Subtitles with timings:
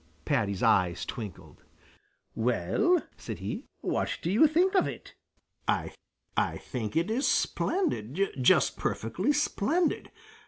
[0.25, 1.61] Paddy's eyes twinkled.
[2.33, 5.13] "Well," said he, "what do you think of it?"
[5.67, 5.93] "I
[6.35, 10.09] I think it is splendid, just perfectly splendid!